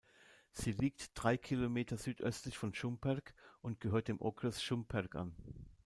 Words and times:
Sie 0.49 0.71
liegt 0.71 1.11
drei 1.13 1.37
Kilometer 1.37 1.95
südöstlich 1.95 2.57
von 2.57 2.73
Šumperk 2.73 3.35
und 3.61 3.79
gehört 3.79 4.07
dem 4.07 4.19
Okres 4.19 4.59
Šumperk 4.63 5.13
an. 5.15 5.35